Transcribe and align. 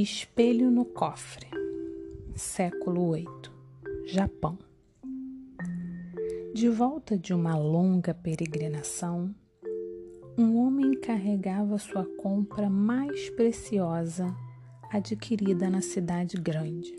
Espelho 0.00 0.70
no 0.70 0.84
cofre, 0.84 1.48
século 2.36 3.14
VIII, 3.14 3.26
Japão. 4.06 4.56
De 6.54 6.68
volta 6.68 7.18
de 7.18 7.34
uma 7.34 7.58
longa 7.58 8.14
peregrinação, 8.14 9.34
um 10.38 10.56
homem 10.58 10.92
carregava 11.00 11.76
sua 11.78 12.04
compra 12.16 12.70
mais 12.70 13.28
preciosa 13.30 14.32
adquirida 14.88 15.68
na 15.68 15.80
cidade 15.80 16.36
grande, 16.36 16.94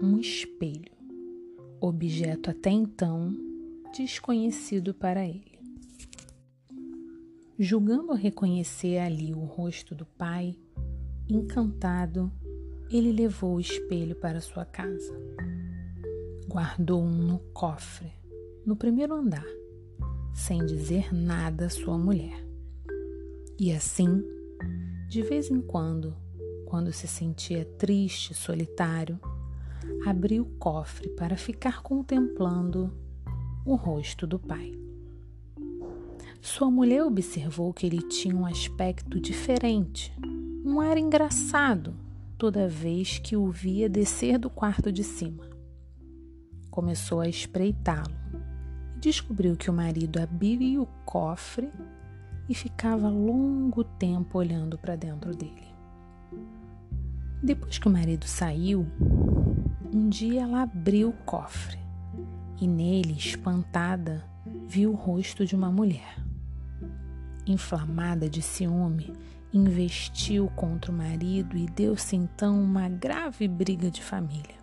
um 0.00 0.18
espelho, 0.18 0.96
objeto 1.78 2.48
até 2.48 2.70
então 2.70 3.36
desconhecido 3.94 4.94
para 4.94 5.26
ele. 5.26 5.58
Julgando 7.58 8.14
reconhecer 8.14 8.96
ali 8.96 9.34
o 9.34 9.40
rosto 9.40 9.94
do 9.94 10.06
pai, 10.06 10.56
Encantado, 11.30 12.32
ele 12.90 13.12
levou 13.12 13.56
o 13.56 13.60
espelho 13.60 14.16
para 14.16 14.40
sua 14.40 14.64
casa. 14.64 15.14
Guardou 16.48 17.02
um 17.02 17.22
no 17.22 17.38
cofre, 17.52 18.10
no 18.64 18.74
primeiro 18.74 19.14
andar, 19.14 19.44
sem 20.32 20.64
dizer 20.64 21.14
nada 21.14 21.66
à 21.66 21.68
sua 21.68 21.98
mulher. 21.98 22.42
E 23.60 23.70
assim, 23.70 24.24
de 25.06 25.20
vez 25.20 25.50
em 25.50 25.60
quando, 25.60 26.16
quando 26.64 26.94
se 26.94 27.06
sentia 27.06 27.62
triste, 27.76 28.32
solitário, 28.32 29.20
abriu 30.06 30.44
o 30.44 30.58
cofre 30.58 31.10
para 31.10 31.36
ficar 31.36 31.82
contemplando 31.82 32.90
o 33.66 33.74
rosto 33.74 34.26
do 34.26 34.38
pai. 34.38 34.72
Sua 36.40 36.70
mulher 36.70 37.04
observou 37.04 37.74
que 37.74 37.84
ele 37.84 38.00
tinha 38.00 38.34
um 38.34 38.46
aspecto 38.46 39.20
diferente 39.20 40.10
um 40.64 40.80
ar 40.80 40.96
engraçado 40.98 41.94
toda 42.36 42.68
vez 42.68 43.18
que 43.18 43.36
o 43.36 43.50
via 43.50 43.88
descer 43.88 44.38
do 44.38 44.48
quarto 44.48 44.92
de 44.92 45.02
cima. 45.02 45.44
Começou 46.70 47.20
a 47.20 47.28
espreitá-lo 47.28 48.14
e 48.96 49.00
descobriu 49.00 49.56
que 49.56 49.70
o 49.70 49.72
marido 49.72 50.20
abria 50.20 50.80
o 50.80 50.86
cofre 51.04 51.70
e 52.48 52.54
ficava 52.54 53.08
longo 53.08 53.82
tempo 53.84 54.38
olhando 54.38 54.78
para 54.78 54.96
dentro 54.96 55.34
dele. 55.34 55.68
Depois 57.42 57.78
que 57.78 57.88
o 57.88 57.90
marido 57.90 58.26
saiu, 58.26 58.86
um 59.92 60.08
dia 60.08 60.42
ela 60.42 60.62
abriu 60.62 61.10
o 61.10 61.24
cofre 61.24 61.78
e 62.60 62.66
nele, 62.66 63.12
espantada, 63.12 64.24
viu 64.66 64.90
o 64.92 64.96
rosto 64.96 65.46
de 65.46 65.54
uma 65.54 65.70
mulher. 65.70 66.16
Inflamada 67.46 68.28
de 68.28 68.42
ciúme, 68.42 69.12
investiu 69.52 70.48
contra 70.54 70.92
o 70.92 70.94
marido 70.94 71.56
e 71.56 71.66
deu-se 71.66 72.16
então 72.16 72.60
uma 72.60 72.88
grave 72.88 73.48
briga 73.48 73.90
de 73.90 74.02
família. 74.02 74.56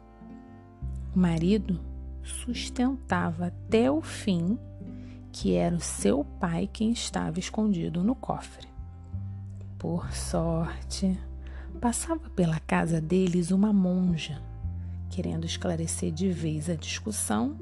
O 1.15 1.19
marido 1.19 1.79
sustentava 2.21 3.47
até 3.47 3.89
o 3.89 4.01
fim 4.01 4.57
que 5.31 5.53
era 5.53 5.75
o 5.75 5.81
seu 5.81 6.23
pai 6.23 6.69
quem 6.71 6.91
estava 6.91 7.39
escondido 7.39 8.01
no 8.01 8.15
cofre. 8.15 8.69
Por 9.77 10.09
sorte, 10.13 11.19
passava 11.81 12.29
pela 12.29 12.57
casa 12.61 13.01
deles 13.01 13.51
uma 13.51 13.73
monja. 13.73 14.41
Querendo 15.09 15.45
esclarecer 15.45 16.11
de 16.11 16.29
vez 16.29 16.69
a 16.69 16.75
discussão, 16.75 17.57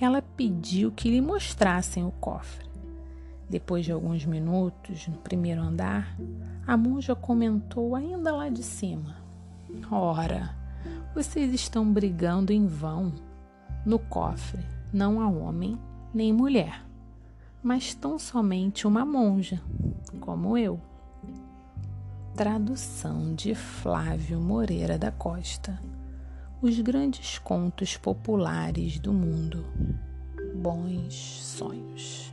ela 0.00 0.22
pediu 0.22 0.90
que 0.90 1.10
lhe 1.10 1.20
mostrassem 1.20 2.02
o 2.02 2.10
cofre. 2.12 2.71
Depois 3.52 3.84
de 3.84 3.92
alguns 3.92 4.24
minutos 4.24 5.06
no 5.08 5.18
primeiro 5.18 5.60
andar, 5.60 6.16
a 6.66 6.74
monja 6.74 7.14
comentou 7.14 7.94
ainda 7.94 8.34
lá 8.34 8.48
de 8.48 8.62
cima: 8.62 9.14
Ora, 9.90 10.56
vocês 11.14 11.52
estão 11.52 11.92
brigando 11.92 12.50
em 12.50 12.66
vão. 12.66 13.12
No 13.84 13.98
cofre 13.98 14.64
não 14.90 15.20
há 15.20 15.28
homem 15.28 15.78
nem 16.14 16.32
mulher, 16.32 16.82
mas 17.62 17.94
tão 17.94 18.18
somente 18.18 18.86
uma 18.86 19.04
monja, 19.04 19.60
como 20.18 20.56
eu. 20.56 20.80
Tradução 22.34 23.34
de 23.34 23.54
Flávio 23.54 24.40
Moreira 24.40 24.96
da 24.96 25.12
Costa. 25.12 25.78
Os 26.62 26.80
grandes 26.80 27.38
contos 27.38 27.98
populares 27.98 28.98
do 28.98 29.12
mundo. 29.12 29.66
Bons 30.54 31.12
sonhos. 31.42 32.32